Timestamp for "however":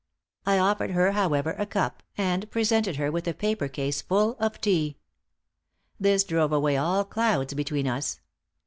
1.11-1.51